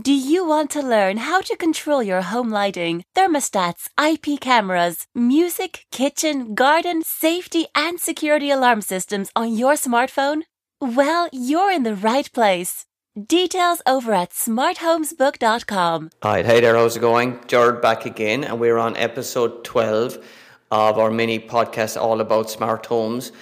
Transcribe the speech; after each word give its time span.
Do 0.00 0.12
you 0.14 0.46
want 0.46 0.70
to 0.70 0.80
learn 0.80 1.16
how 1.18 1.42
to 1.42 1.56
control 1.56 2.02
your 2.02 2.22
home 2.22 2.48
lighting, 2.48 3.04
thermostats, 3.14 3.88
IP 4.00 4.40
cameras, 4.40 5.06
music, 5.14 5.84
kitchen, 5.90 6.54
garden, 6.54 7.02
safety, 7.02 7.66
and 7.74 8.00
security 8.00 8.50
alarm 8.50 8.80
systems 8.80 9.30
on 9.36 9.52
your 9.52 9.74
smartphone? 9.74 10.42
Well, 10.80 11.28
you're 11.32 11.70
in 11.70 11.82
the 11.82 11.96
right 11.96 12.32
place. 12.32 12.86
Details 13.20 13.82
over 13.84 14.14
at 14.14 14.30
smarthomesbook.com. 14.30 16.10
Alright, 16.24 16.46
hey 16.46 16.60
there, 16.60 16.76
how's 16.76 16.96
it 16.96 17.00
going? 17.00 17.40
Gerard 17.46 17.82
back 17.82 18.06
again, 18.06 18.44
and 18.44 18.58
we're 18.58 18.78
on 18.78 18.96
episode 18.96 19.64
12 19.64 20.24
of 20.70 20.98
our 20.98 21.10
mini 21.10 21.40
podcast 21.40 22.00
all 22.00 22.20
about 22.20 22.48
smart 22.48 22.86
homes. 22.86 23.32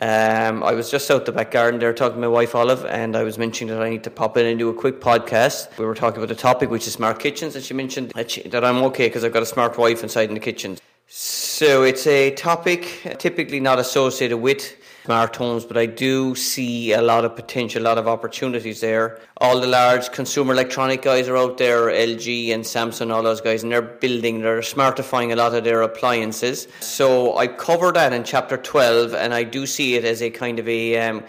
Um, 0.00 0.62
I 0.62 0.72
was 0.72 0.90
just 0.90 1.10
out 1.10 1.26
the 1.26 1.32
back 1.32 1.50
garden 1.50 1.80
there 1.80 1.92
talking 1.92 2.16
to 2.16 2.20
my 2.20 2.28
wife 2.28 2.54
Olive, 2.54 2.84
and 2.86 3.16
I 3.16 3.22
was 3.22 3.38
mentioning 3.38 3.74
that 3.74 3.82
I 3.82 3.90
need 3.90 4.04
to 4.04 4.10
pop 4.10 4.36
in 4.36 4.46
and 4.46 4.58
do 4.58 4.68
a 4.68 4.74
quick 4.74 5.00
podcast. 5.00 5.76
We 5.78 5.84
were 5.84 5.94
talking 5.94 6.18
about 6.18 6.28
the 6.28 6.34
topic, 6.34 6.70
which 6.70 6.86
is 6.86 6.92
smart 6.94 7.18
kitchens, 7.18 7.56
and 7.56 7.64
she 7.64 7.74
mentioned 7.74 8.12
that, 8.14 8.30
she, 8.30 8.42
that 8.48 8.64
I'm 8.64 8.82
okay 8.84 9.08
because 9.08 9.24
I've 9.24 9.32
got 9.32 9.42
a 9.42 9.46
smart 9.46 9.76
wife 9.76 10.02
inside 10.02 10.28
in 10.28 10.34
the 10.34 10.40
kitchen. 10.40 10.78
So 11.06 11.82
it's 11.82 12.06
a 12.06 12.30
topic 12.34 13.16
typically 13.18 13.58
not 13.58 13.78
associated 13.78 14.38
with 14.38 14.76
smart 15.10 15.34
homes, 15.34 15.64
but 15.64 15.76
I 15.76 15.86
do 15.86 16.36
see 16.36 16.92
a 16.92 17.02
lot 17.02 17.24
of 17.24 17.34
potential, 17.34 17.82
a 17.82 17.86
lot 17.90 17.98
of 17.98 18.06
opportunities 18.06 18.80
there. 18.80 19.18
All 19.38 19.58
the 19.60 19.66
large 19.66 20.12
consumer 20.12 20.52
electronic 20.52 21.02
guys 21.02 21.26
are 21.28 21.36
out 21.36 21.58
there, 21.58 21.86
LG 21.90 22.54
and 22.54 22.62
Samsung, 22.62 23.12
all 23.12 23.24
those 23.24 23.40
guys, 23.40 23.64
and 23.64 23.72
they're 23.72 23.82
building, 23.82 24.40
they're 24.40 24.60
smartifying 24.60 25.32
a 25.32 25.34
lot 25.34 25.52
of 25.52 25.64
their 25.64 25.82
appliances. 25.82 26.68
So 26.78 27.36
I 27.36 27.48
cover 27.48 27.90
that 27.90 28.12
in 28.12 28.22
chapter 28.22 28.56
12, 28.56 29.14
and 29.14 29.34
I 29.34 29.42
do 29.42 29.66
see 29.66 29.96
it 29.96 30.04
as 30.04 30.22
a 30.22 30.30
kind 30.30 30.60
of 30.60 30.68
a, 30.68 30.96
um, 31.00 31.24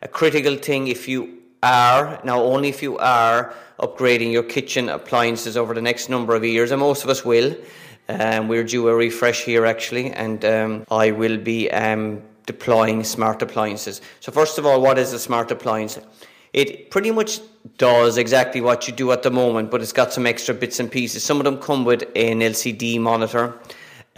a 0.00 0.08
critical 0.08 0.56
thing 0.56 0.88
if 0.88 1.06
you 1.06 1.36
are, 1.62 2.18
now 2.24 2.42
only 2.42 2.70
if 2.70 2.82
you 2.82 2.96
are, 2.96 3.52
upgrading 3.78 4.32
your 4.32 4.44
kitchen 4.44 4.88
appliances 4.88 5.58
over 5.58 5.74
the 5.74 5.82
next 5.82 6.08
number 6.08 6.34
of 6.34 6.42
years, 6.42 6.70
and 6.70 6.80
most 6.80 7.04
of 7.04 7.10
us 7.10 7.22
will. 7.22 7.54
Um, 8.08 8.48
we're 8.48 8.64
due 8.64 8.88
a 8.88 8.94
refresh 8.94 9.44
here 9.44 9.66
actually, 9.66 10.10
and 10.12 10.42
um, 10.42 10.86
I 10.90 11.10
will 11.10 11.36
be 11.36 11.70
um, 11.70 12.22
deploying 12.46 13.04
smart 13.04 13.42
appliances. 13.42 14.00
So, 14.20 14.32
first 14.32 14.58
of 14.58 14.64
all, 14.64 14.80
what 14.80 14.98
is 14.98 15.12
a 15.12 15.18
smart 15.18 15.50
appliance? 15.50 15.98
It 16.52 16.90
pretty 16.90 17.10
much 17.10 17.40
does 17.76 18.16
exactly 18.16 18.60
what 18.60 18.86
you 18.88 18.94
do 18.94 19.12
at 19.12 19.22
the 19.22 19.30
moment, 19.30 19.70
but 19.70 19.82
it's 19.82 19.92
got 19.92 20.12
some 20.12 20.26
extra 20.26 20.54
bits 20.54 20.80
and 20.80 20.90
pieces. 20.90 21.22
Some 21.22 21.38
of 21.38 21.44
them 21.44 21.58
come 21.58 21.84
with 21.84 22.02
an 22.14 22.40
LCD 22.40 22.98
monitor. 23.00 23.58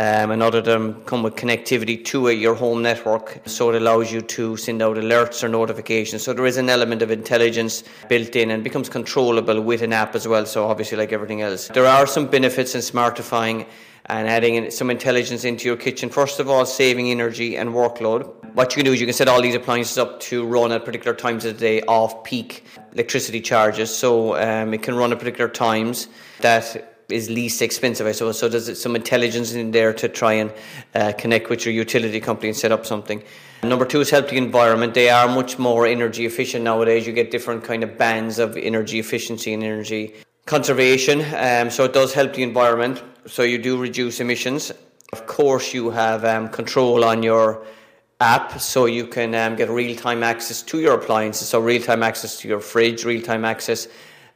Um, 0.01 0.31
and 0.31 0.45
other 0.45 0.59
of 0.59 0.65
them 0.65 1.03
come 1.07 1.25
with 1.25 1.35
connectivity 1.35 2.05
to 2.05 2.29
a, 2.29 2.33
your 2.33 2.55
home 2.55 2.83
network, 2.83 3.41
so 3.47 3.71
it 3.71 3.75
allows 3.75 4.13
you 4.13 4.21
to 4.21 4.57
send 4.57 4.81
out 4.81 4.97
alerts 4.97 5.43
or 5.43 5.49
notifications. 5.49 6.23
So 6.23 6.33
there 6.33 6.47
is 6.47 6.57
an 6.57 6.71
element 6.71 7.03
of 7.03 7.11
intelligence 7.11 7.83
built 8.09 8.37
in 8.37 8.53
and 8.53 8.63
becomes 8.63 8.89
controllable 8.89 9.61
with 9.61 9.83
an 9.83 9.93
app 9.93 10.15
as 10.15 10.29
well. 10.29 10.47
So 10.47 10.69
obviously, 10.69 10.99
like 10.99 11.13
everything 11.13 11.43
else, 11.43 11.67
there 11.67 11.87
are 11.87 12.07
some 12.07 12.29
benefits 12.29 12.77
in 12.77 12.81
smartifying 12.81 13.67
and 14.07 14.29
adding 14.29 14.71
some 14.71 14.89
intelligence 14.89 15.45
into 15.45 15.67
your 15.67 15.77
kitchen. 15.77 16.11
First 16.11 16.39
of 16.39 16.49
all, 16.49 16.65
saving 16.65 17.11
energy 17.11 17.57
and 17.57 17.71
workload. 17.71 18.33
What 18.55 18.71
you 18.71 18.77
can 18.77 18.85
do 18.85 18.93
is 18.93 19.01
you 19.01 19.07
can 19.07 19.15
set 19.15 19.27
all 19.27 19.43
these 19.43 19.57
appliances 19.57 19.99
up 19.99 20.21
to 20.21 20.47
run 20.47 20.71
at 20.71 20.85
particular 20.85 21.15
times 21.15 21.45
of 21.45 21.55
the 21.55 21.61
day 21.61 21.83
off 21.83 22.23
peak 22.23 22.65
electricity 22.93 23.41
charges. 23.41 23.95
So 23.95 24.37
um, 24.37 24.73
it 24.75 24.83
can 24.83 24.95
run 24.95 25.13
at 25.13 25.19
particular 25.19 25.51
times 25.51 26.09
that 26.41 26.98
is 27.11 27.31
least 27.31 27.63
expensive, 27.63 28.07
I 28.07 28.13
suppose. 28.13 28.39
So 28.39 28.49
there's 28.49 28.81
some 28.81 28.95
intelligence 28.95 29.53
in 29.53 29.71
there 29.71 29.93
to 29.95 30.09
try 30.09 30.35
and 30.35 30.53
uh, 30.95 31.13
connect 31.17 31.49
with 31.49 31.65
your 31.65 31.75
utility 31.75 32.21
company 32.21 32.49
and 32.49 32.57
set 32.57 32.71
up 32.71 32.85
something. 32.85 33.23
Number 33.63 33.87
two 33.87 34.01
is 34.01 34.11
help 34.11 34.29
the 34.29 34.37
environment. 34.37 34.95
They 34.95 35.09
are 35.09 35.27
much 35.27 35.59
more 35.59 35.87
energy 35.87 36.27
efficient 36.27 36.65
nowadays. 36.65 37.07
You 37.07 37.13
get 37.13 37.31
different 37.31 37.65
kind 37.65 37.83
of 37.83 37.97
bands 37.97 38.39
of 38.39 38.57
energy 38.57 38.99
efficiency 38.99 39.55
and 39.55 39.65
energy 39.65 40.15
conservation. 40.47 41.23
Um, 41.35 41.71
so 41.71 41.85
it 41.85 41.93
does 41.93 42.13
help 42.13 42.35
the 42.35 42.43
environment. 42.43 43.03
So 43.27 43.43
you 43.43 43.59
do 43.59 43.81
reduce 43.81 44.21
emissions. 44.21 44.71
Of 45.13 45.27
course, 45.27 45.73
you 45.73 45.91
have 45.91 46.25
um, 46.25 46.49
control 46.51 47.05
on 47.05 47.23
your 47.23 47.65
app, 48.21 48.61
so 48.61 48.85
you 48.87 49.07
can 49.07 49.35
um, 49.35 49.57
get 49.57 49.71
real 49.71 49.97
time 49.97 50.23
access 50.23 50.63
to 50.63 50.81
your 50.81 50.95
appliances. 50.95 51.49
So 51.49 51.61
real 51.61 51.83
time 51.83 52.03
access 52.03 52.39
to 52.41 52.49
your 52.49 52.61
fridge, 52.61 53.05
real 53.05 53.23
time 53.23 53.45
access 53.45 53.89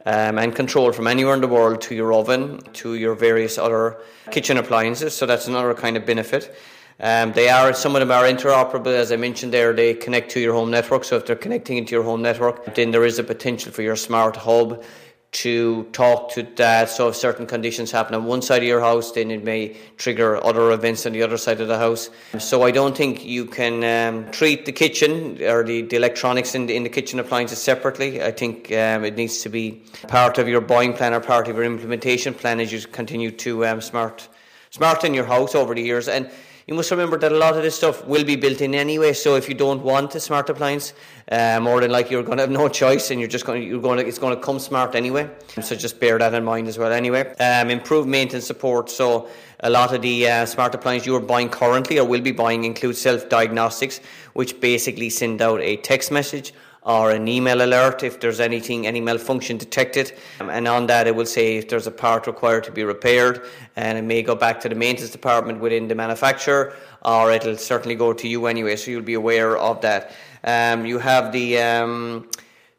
um, 0.05 0.39
and 0.39 0.55
control 0.55 0.93
from 0.93 1.07
anywhere 1.07 1.35
in 1.35 1.41
the 1.41 1.49
world 1.49 1.81
to 1.83 1.95
your 1.95 2.13
oven, 2.13 2.61
to 2.75 2.95
your 2.95 3.15
various 3.15 3.59
other 3.59 3.99
kitchen 4.31 4.57
appliances. 4.57 5.15
So 5.15 5.27
that's 5.27 5.49
another 5.49 5.75
kind 5.75 5.97
of 5.97 6.05
benefit. 6.07 6.55
Um, 7.01 7.33
they 7.33 7.49
are 7.49 7.73
some 7.73 7.97
of 7.97 8.01
them 8.01 8.11
are 8.11 8.25
interoperable, 8.25 8.95
as 8.95 9.11
I 9.11 9.17
mentioned 9.17 9.53
there. 9.53 9.73
They 9.73 9.95
connect 9.95 10.31
to 10.33 10.41
your 10.41 10.55
home 10.55 10.71
network. 10.71 11.05
So 11.05 11.17
if 11.17 11.27
they're 11.27 11.37
connecting 11.37 11.77
into 11.79 11.93
your 11.93 12.05
home 12.05 12.23
network, 12.23 12.75
then 12.75 12.91
there 12.91 13.05
is 13.05 13.19
a 13.19 13.25
potential 13.25 13.73
for 13.73 13.83
your 13.83 13.97
smart 13.97 14.37
hub 14.37 14.85
to 15.33 15.85
talk 15.93 16.31
to 16.31 16.43
that. 16.57 16.91
So 16.91 17.09
if 17.09 17.17
certain 17.17 17.47
conditions 17.47 17.91
happen 17.91 18.15
on 18.15 18.27
one 18.27 18.43
side 18.43 18.63
of 18.63 18.69
your 18.69 18.81
house, 18.81 19.13
then 19.13 19.31
it 19.31 19.43
may 19.43 19.77
trigger 19.97 20.45
other 20.45 20.73
events 20.73 21.07
on 21.07 21.13
the 21.13 21.23
other 21.23 21.39
side 21.39 21.61
of 21.63 21.69
the 21.69 21.79
house. 21.79 22.11
So 22.39 22.63
I 22.63 22.71
don't 22.71 22.95
think 22.95 23.25
you 23.25 23.47
can 23.47 23.83
um, 23.83 24.31
treat 24.31 24.67
the 24.67 24.73
kitchen 24.73 25.43
or 25.43 25.65
the, 25.65 25.83
the 25.83 25.97
electronics 25.97 26.55
in 26.55 26.67
the, 26.67 26.77
in 26.77 26.83
the 26.83 26.91
kitchen 26.91 27.19
appliances 27.19 27.59
separately. 27.59 28.23
I 28.23 28.31
think 28.31 28.71
um, 28.73 29.05
it 29.05 29.17
needs 29.17 29.41
to 29.43 29.49
be 29.49 29.83
part 30.07 30.37
of 30.37 30.49
your 30.49 30.61
buying 30.61 30.93
plan 30.93 31.15
or 31.15 31.21
part 31.21 31.49
of 31.49 31.57
your 31.57 31.65
implementation 31.65 32.35
plan 32.35 32.61
as 32.61 32.71
you 32.71 32.81
continue 32.81 33.31
to 33.31 33.67
um, 33.67 33.81
smart 33.81 34.29
smarten 34.69 35.13
your 35.13 35.27
house 35.27 35.55
over 35.55 35.75
the 35.75 35.83
years. 35.83 36.09
And 36.09 36.31
you 36.67 36.75
must 36.75 36.91
remember 36.91 37.19
that 37.19 37.33
a 37.33 37.37
lot 37.37 37.57
of 37.57 37.63
this 37.63 37.77
stuff 37.77 38.07
will 38.07 38.25
be 38.25 38.37
built 38.37 38.61
in 38.61 38.75
anyway. 38.75 39.13
So 39.13 39.35
if 39.35 39.49
you 39.49 39.55
don't 39.55 39.83
want 39.83 40.15
a 40.15 40.21
smart 40.21 40.49
appliance, 40.49 40.93
uh, 41.31 41.59
more 41.61 41.81
than 41.81 41.91
like 41.91 42.11
you're 42.11 42.23
going 42.23 42.39
to 42.39 42.43
have 42.43 42.51
no 42.51 42.69
choice, 42.83 43.11
and 43.11 43.21
you're 43.21 43.29
just 43.29 43.45
going 43.45 43.63
to 43.63 43.67
you're 43.67 43.81
going 43.81 43.99
it's 43.99 44.19
going 44.19 44.35
to 44.35 44.41
come 44.41 44.59
smart 44.59 44.95
anyway. 44.95 45.29
So 45.61 45.75
just 45.75 45.99
bear 45.99 46.19
that 46.19 46.35
in 46.35 46.45
mind 46.45 46.69
as 46.69 46.79
well. 46.79 46.93
Anyway, 46.93 47.35
um, 47.37 47.71
improved 47.71 48.09
maintenance 48.09 48.47
support. 48.47 48.91
So 48.91 49.29
a 49.61 49.71
lot 49.71 49.93
of 49.93 50.03
the 50.03 50.29
uh, 50.29 50.47
smart 50.47 50.75
appliances 50.75 51.07
you 51.07 51.17
are 51.17 51.21
buying 51.21 51.49
currently 51.49 51.99
or 51.99 52.07
will 52.07 52.21
be 52.21 52.33
buying 52.33 52.65
include 52.65 52.97
self 52.97 53.29
diagnostics, 53.29 54.01
which 54.35 54.61
basically 54.61 55.11
send 55.11 55.43
out 55.43 55.61
a 55.61 55.77
text 55.77 56.11
message 56.11 56.53
or 56.85 57.13
an 57.13 57.29
email 57.29 57.65
alert 57.65 58.03
if 58.03 58.19
there's 58.21 58.41
anything, 58.41 58.87
any 58.87 59.01
malfunction 59.01 59.57
detected. 59.57 60.13
Um, 60.41 60.51
and 60.51 60.67
on 60.67 60.87
that, 60.89 61.07
it 61.07 61.15
will 61.15 61.27
say 61.27 61.57
if 61.57 61.69
there's 61.69 61.87
a 61.87 61.93
part 61.93 62.27
required 62.27 62.65
to 62.65 62.73
be 62.73 62.83
repaired, 62.85 63.47
and 63.77 63.99
it 63.99 64.03
may 64.03 64.23
go 64.23 64.35
back 64.35 64.61
to 64.61 64.69
the 64.69 64.75
maintenance 64.75 65.13
department 65.13 65.61
within 65.61 65.89
the 65.89 65.95
manufacturer, 65.95 66.75
or 67.05 67.31
it'll 67.31 67.57
certainly 67.57 67.95
go 67.95 68.13
to 68.13 68.27
you 68.29 68.47
anyway, 68.47 68.77
so 68.77 68.91
you'll 68.91 69.03
be 69.03 69.15
aware 69.15 69.57
of 69.57 69.81
that. 69.83 70.13
Um, 70.45 70.85
you 70.85 70.99
have 70.99 71.33
the 71.33 71.59
um, 71.59 72.29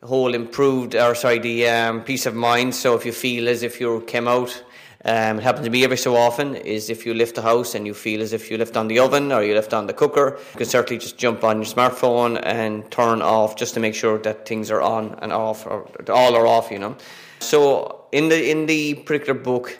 whole 0.04 0.34
improved, 0.34 0.96
or 0.96 1.16
sorry, 1.16 1.40
the 1.40 1.68
um, 1.70 2.04
peace 2.04 2.26
of 2.26 2.36
mind. 2.36 2.76
So 2.76 2.96
if 2.96 3.06
you 3.06 3.14
feel 3.14 3.48
as 3.48 3.64
if 3.64 3.80
you 3.80 4.02
came 4.02 4.28
out 4.28 4.64
um, 5.06 5.38
it 5.38 5.44
happens 5.44 5.66
to 5.66 5.70
me 5.70 5.84
every 5.84 5.98
so 5.98 6.16
often 6.16 6.56
is 6.56 6.90
if 6.90 7.06
you 7.06 7.14
lift 7.14 7.36
the 7.36 7.42
house 7.42 7.76
and 7.76 7.86
you 7.86 7.94
feel 7.94 8.22
as 8.22 8.32
if 8.32 8.50
you 8.50 8.58
lift 8.58 8.78
on 8.78 8.88
the 8.88 9.00
oven 9.00 9.34
or 9.34 9.44
you 9.44 9.54
lift 9.54 9.74
on 9.74 9.86
the 9.86 9.94
cooker, 9.94 10.40
you 10.54 10.58
can 10.58 10.66
certainly 10.66 10.98
just 10.98 11.18
jump 11.18 11.44
on 11.44 11.58
your 11.58 11.66
smartphone 11.66 12.40
and 12.44 12.90
turn 12.90 13.22
off 13.22 13.58
just 13.58 13.74
to 13.74 13.82
make 13.82 13.96
sure 13.96 14.18
that 14.20 14.48
things 14.48 14.72
are 14.72 14.82
on 14.82 15.20
and 15.22 15.34
off 15.34 15.66
or 15.66 15.90
all 16.10 16.36
are 16.36 16.48
off, 16.48 16.72
you 16.72 16.80
know. 16.80 16.96
So 17.40 18.06
in 18.14 18.30
the 18.30 18.50
in 18.50 18.66
the 18.66 18.94
particular 18.94 19.38
book, 19.38 19.78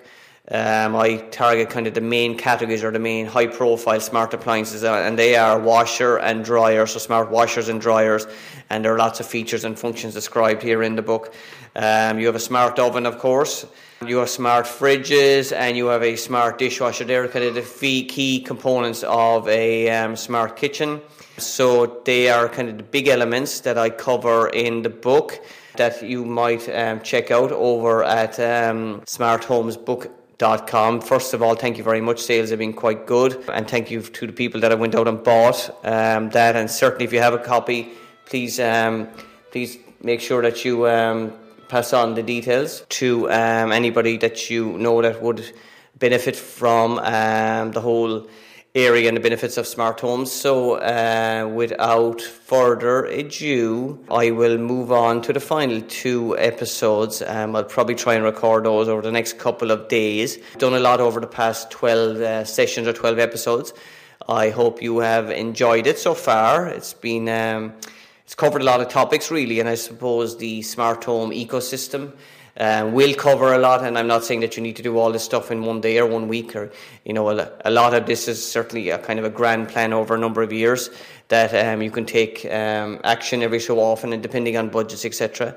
um, 0.52 0.94
I 0.98 1.18
target 1.32 1.70
kind 1.70 1.88
of 1.88 1.94
the 1.94 2.02
main 2.02 2.38
categories 2.38 2.84
or 2.84 2.92
the 2.92 3.00
main 3.00 3.26
high 3.26 3.48
profile 3.48 4.02
smart 4.02 4.34
appliances, 4.34 4.84
uh, 4.84 4.94
and 4.94 5.18
they 5.18 5.38
are 5.38 5.58
washer 5.58 6.18
and 6.18 6.44
dryer, 6.44 6.86
so 6.86 7.00
smart 7.00 7.32
washers 7.32 7.70
and 7.70 7.80
dryers, 7.80 8.28
and 8.70 8.84
there 8.84 8.94
are 8.94 8.98
lots 8.98 9.22
of 9.22 9.26
features 9.26 9.64
and 9.64 9.80
functions 9.80 10.14
described 10.14 10.62
here 10.62 10.84
in 10.84 10.98
the 10.98 11.02
book. 11.02 11.34
Um, 11.78 12.20
you 12.20 12.26
have 12.26 12.36
a 12.36 12.42
smart 12.42 12.78
oven, 12.78 13.06
of 13.06 13.20
course, 13.20 13.66
you 14.06 14.18
have 14.18 14.30
smart 14.30 14.66
fridges, 14.66 15.56
and 15.56 15.78
you 15.78 15.86
have 15.86 16.04
a 16.04 16.18
smart 16.18 16.60
dishwasher. 16.60 17.06
They're 17.06 17.30
kind 17.30 17.46
of 17.46 17.56
the 17.56 18.04
key 18.04 18.42
components 18.42 19.04
of 19.04 19.48
a 19.48 19.90
um, 19.92 20.18
smart 20.18 20.58
kitchen. 20.58 21.02
So 21.38 22.02
they 22.04 22.30
are 22.30 22.50
kind 22.50 22.68
of 22.68 22.78
the 22.78 22.84
big 22.84 23.08
elements 23.08 23.62
that 23.62 23.78
I 23.78 23.90
cover 23.90 24.50
in 24.50 24.82
the 24.82 24.90
book 24.90 25.40
that 25.78 26.02
you 26.04 26.26
might 26.26 26.68
um, 26.70 27.02
check 27.02 27.32
out 27.32 27.52
over 27.52 28.04
at 28.04 28.40
um, 28.40 29.02
Smart 29.06 29.44
Homes 29.44 29.78
Book 29.78 30.12
Com. 30.68 31.00
First 31.00 31.34
of 31.34 31.42
all, 31.42 31.56
thank 31.56 31.78
you 31.78 31.84
very 31.84 32.02
much. 32.02 32.20
Sales 32.20 32.50
have 32.50 32.60
been 32.60 32.74
quite 32.74 33.06
good, 33.08 33.42
and 33.54 33.66
thank 33.68 33.90
you 33.90 34.02
to 34.02 34.28
the 34.28 34.34
people 34.34 34.60
that 34.62 34.72
have 34.72 34.80
went 34.80 34.94
out 34.94 35.08
and 35.08 35.24
bought 35.24 35.70
um, 35.86 36.30
that. 36.32 36.56
And 36.56 36.70
certainly, 36.70 37.06
if 37.06 37.14
you 37.14 37.20
have 37.20 37.34
a 37.34 37.38
copy, 37.38 37.94
please 38.26 38.60
um, 38.60 39.08
please 39.52 39.78
make 40.02 40.20
sure 40.20 40.42
that 40.42 40.66
you 40.66 40.86
um, 40.88 41.34
pass 41.70 41.94
on 41.94 42.16
the 42.16 42.24
details 42.24 42.84
to 42.90 43.32
um, 43.32 43.72
anybody 43.72 44.18
that 44.18 44.50
you 44.50 44.78
know 44.78 45.02
that 45.02 45.22
would 45.22 45.54
benefit 45.98 46.36
from 46.36 46.96
the 46.96 47.82
whole 47.82 48.28
area 48.76 49.08
and 49.08 49.16
the 49.16 49.22
benefits 49.22 49.58
of 49.58 49.68
smart 49.68 50.00
homes. 50.00 50.32
So, 50.32 50.76
uh, 50.76 51.48
without 51.54 52.22
further 52.22 53.06
ado, 53.06 54.04
I 54.10 54.32
will 54.32 54.58
move 54.58 54.92
on 54.92 55.22
to 55.24 55.34
the 55.34 55.40
final 55.40 55.82
two 55.82 56.36
episodes. 56.40 57.22
Um, 57.22 57.56
I'll 57.56 57.66
probably 57.66 57.94
try 57.94 58.16
and 58.16 58.24
record 58.24 58.64
those 58.64 58.88
over 58.88 59.04
the 59.04 59.12
next 59.12 59.38
couple 59.38 59.70
of 59.70 59.88
days. 59.90 60.40
Done 60.58 60.74
a 60.74 60.80
lot 60.80 61.00
over 61.00 61.20
the 61.20 61.28
past 61.28 61.70
12 61.70 62.18
uh, 62.18 62.44
sessions 62.46 62.88
or 62.88 62.94
12 62.94 63.20
episodes. 63.20 63.74
I 64.28 64.50
hope 64.50 64.82
you 64.82 65.00
have 65.00 65.30
enjoyed 65.30 65.86
it 65.86 66.00
so 66.00 66.16
far. 66.16 66.68
It's 66.68 66.94
been. 66.94 67.30
Um, 67.30 67.74
it's 68.24 68.36
covered 68.36 68.62
a 68.62 68.66
lot 68.66 68.80
of 68.80 68.88
topics 68.88 69.30
really, 69.30 69.60
and 69.60 69.68
I 69.68 69.76
suppose 69.76 70.38
the 70.38 70.62
smart 70.62 71.04
home 71.04 71.32
ecosystem 71.32 72.14
Um, 72.56 72.94
we'll 72.94 73.16
cover 73.16 73.54
a 73.54 73.58
lot, 73.58 73.84
and 73.84 73.98
I'm 73.98 74.06
not 74.06 74.24
saying 74.24 74.42
that 74.42 74.56
you 74.56 74.62
need 74.62 74.76
to 74.76 74.84
do 74.84 75.00
all 75.00 75.12
this 75.12 75.24
stuff 75.24 75.50
in 75.50 75.64
one 75.64 75.82
day 75.82 75.98
or 75.98 76.06
one 76.06 76.28
week, 76.28 76.56
or 76.56 76.72
you 77.04 77.12
know, 77.12 77.28
a, 77.30 77.72
lot 77.72 77.96
of 77.96 78.06
this 78.06 78.28
is 78.28 78.46
certainly 78.46 78.90
a 78.90 79.00
kind 79.00 79.18
of 79.18 79.26
a 79.26 79.30
grand 79.30 79.70
plan 79.70 79.92
over 79.92 80.14
a 80.14 80.20
number 80.20 80.44
of 80.44 80.54
years 80.54 80.92
that 81.30 81.52
um, 81.56 81.82
you 81.82 81.90
can 81.90 82.06
take 82.06 82.46
um, 82.46 83.00
action 83.04 83.42
every 83.42 83.60
so 83.60 83.80
often, 83.80 84.14
and 84.14 84.22
depending 84.22 84.56
on 84.56 84.70
budgets, 84.70 85.04
etc. 85.04 85.56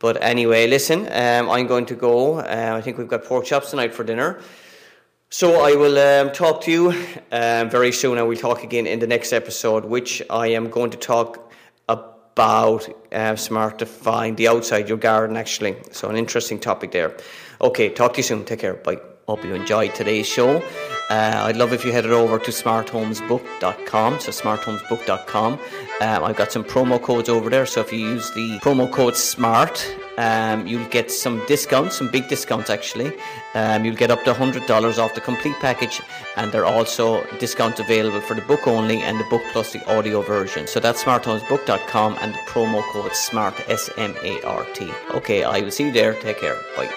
But 0.00 0.20
anyway, 0.20 0.66
listen, 0.66 1.06
um, 1.12 1.48
I'm 1.48 1.68
going 1.68 1.86
to 1.86 1.94
go. 1.94 2.40
Uh, 2.40 2.74
I 2.76 2.80
think 2.80 2.98
we've 2.98 3.06
got 3.06 3.24
pork 3.24 3.44
chops 3.44 3.70
tonight 3.70 3.94
for 3.94 4.02
dinner. 4.02 4.40
So 5.30 5.62
I 5.64 5.76
will 5.76 5.96
um, 5.96 6.32
talk 6.32 6.60
to 6.62 6.72
you 6.72 6.88
um, 7.30 7.70
very 7.70 7.92
soon, 7.92 8.18
and 8.18 8.26
we'll 8.26 8.36
talk 8.36 8.64
again 8.64 8.88
in 8.88 8.98
the 8.98 9.06
next 9.06 9.32
episode, 9.32 9.84
which 9.84 10.20
I 10.28 10.48
am 10.48 10.70
going 10.70 10.90
to 10.90 10.98
talk 10.98 11.51
about 12.32 12.88
uh, 13.12 13.34
smartifying 13.34 14.36
the 14.36 14.48
outside 14.48 14.88
your 14.88 14.98
garden. 14.98 15.36
Actually, 15.36 15.76
so 15.90 16.08
an 16.08 16.16
interesting 16.16 16.58
topic 16.58 16.92
there. 16.92 17.16
Okay, 17.60 17.90
talk 17.90 18.14
to 18.14 18.18
you 18.18 18.22
soon. 18.22 18.44
Take 18.44 18.60
care. 18.60 18.74
Bye. 18.74 18.98
Hope 19.28 19.44
you 19.44 19.54
enjoyed 19.54 19.94
today's 19.94 20.26
show. 20.26 20.60
Uh, 21.12 21.44
I'd 21.44 21.58
love 21.58 21.74
if 21.74 21.84
you 21.84 21.92
headed 21.92 22.10
over 22.10 22.38
to 22.38 22.50
smarthomesbook.com. 22.50 24.20
So 24.20 24.30
smarthomesbook.com. 24.30 25.52
Um, 26.00 26.24
I've 26.24 26.36
got 26.36 26.50
some 26.50 26.64
promo 26.64 27.00
codes 27.00 27.28
over 27.28 27.50
there. 27.50 27.66
So 27.66 27.82
if 27.82 27.92
you 27.92 27.98
use 27.98 28.30
the 28.30 28.58
promo 28.60 28.90
code 28.90 29.14
SMART, 29.14 29.76
um, 30.16 30.66
you'll 30.66 30.88
get 30.88 31.10
some 31.10 31.44
discounts, 31.46 31.98
some 31.98 32.10
big 32.10 32.28
discounts 32.28 32.70
actually. 32.70 33.12
Um, 33.52 33.84
you'll 33.84 33.94
get 34.04 34.10
up 34.10 34.24
to 34.24 34.32
$100 34.32 34.98
off 34.98 35.14
the 35.14 35.20
complete 35.20 35.56
package, 35.60 36.00
and 36.36 36.50
there 36.50 36.64
are 36.64 36.74
also 36.74 37.22
discounts 37.38 37.78
available 37.78 38.22
for 38.22 38.32
the 38.32 38.40
book 38.42 38.66
only 38.66 39.02
and 39.02 39.20
the 39.20 39.24
book 39.24 39.42
plus 39.52 39.70
the 39.74 39.84
audio 39.94 40.22
version. 40.22 40.66
So 40.66 40.80
that's 40.80 41.04
smarthomesbook.com 41.04 42.16
and 42.22 42.32
the 42.32 42.38
promo 42.48 42.82
code 42.90 43.14
SMART, 43.14 43.68
S 43.68 43.90
M 43.98 44.14
A 44.22 44.42
R 44.44 44.64
T. 44.72 44.90
Okay, 45.10 45.44
I 45.44 45.60
will 45.60 45.70
see 45.70 45.84
you 45.84 45.92
there. 45.92 46.14
Take 46.14 46.40
care. 46.40 46.56
Bye. 46.74 46.88